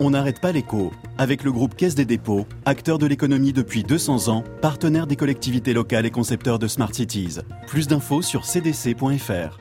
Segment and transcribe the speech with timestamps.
[0.00, 4.28] On n'arrête pas l'écho avec le groupe Caisse des dépôts, acteur de l'économie depuis 200
[4.28, 7.38] ans, partenaire des collectivités locales et concepteur de Smart Cities.
[7.66, 9.58] Plus d'infos sur cdc.fr.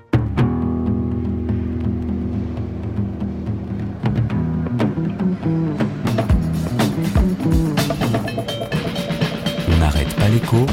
[9.68, 10.66] On n'arrête pas l'écho.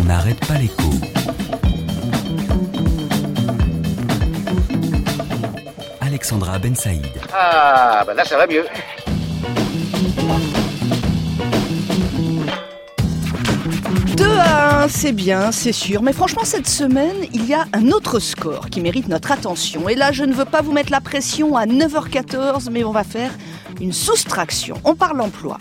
[0.00, 0.90] On n'arrête pas l'écho.
[6.22, 7.04] Alexandra Ben Saïd.
[7.34, 8.64] Ah, bah là, ça va mieux.
[14.16, 16.00] Deux à 1, c'est bien, c'est sûr.
[16.00, 19.88] Mais franchement, cette semaine, il y a un autre score qui mérite notre attention.
[19.88, 23.02] Et là, je ne veux pas vous mettre la pression à 9h14, mais on va
[23.02, 23.32] faire
[23.80, 24.76] une soustraction.
[24.84, 25.58] On parle emploi.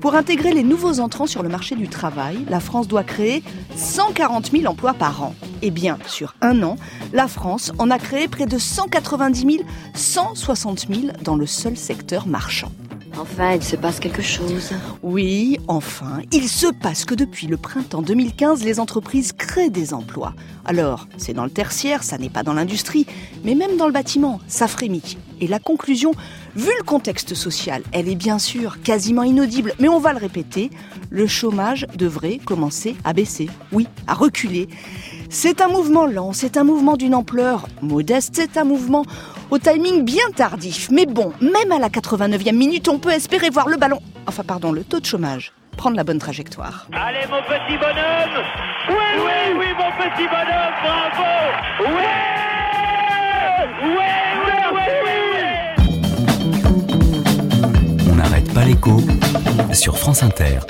[0.00, 3.42] Pour intégrer les nouveaux entrants sur le marché du travail, la France doit créer
[3.74, 5.34] 140 000 emplois par an.
[5.66, 6.76] Eh bien, sur un an,
[7.14, 9.64] la France en a créé près de 190 000,
[9.94, 12.70] 160 000 dans le seul secteur marchand.
[13.18, 14.72] Enfin, il se passe quelque chose.
[15.02, 20.34] Oui, enfin, il se passe que depuis le printemps 2015, les entreprises créent des emplois.
[20.66, 23.06] Alors, c'est dans le tertiaire, ça n'est pas dans l'industrie,
[23.42, 25.16] mais même dans le bâtiment, ça frémit.
[25.40, 26.12] Et la conclusion,
[26.56, 30.70] vu le contexte social, elle est bien sûr quasiment inaudible, mais on va le répéter,
[31.08, 34.68] le chômage devrait commencer à baisser, oui, à reculer.
[35.34, 39.04] C'est un mouvement lent, c'est un mouvement d'une ampleur modeste, c'est un mouvement
[39.50, 40.90] au timing bien tardif.
[40.92, 44.70] Mais bon, même à la 89e minute, on peut espérer voir le ballon, enfin pardon,
[44.70, 46.86] le taux de chômage, prendre la bonne trajectoire.
[46.92, 48.44] Allez mon petit bonhomme
[48.90, 51.26] Oui, oui, oui mon petit bonhomme, bravo
[51.80, 51.88] Oui,
[53.82, 53.90] oui,
[54.46, 54.82] oui, oui,
[55.34, 55.42] oui
[58.08, 59.00] On n'arrête pas l'écho
[59.72, 60.60] sur France Inter.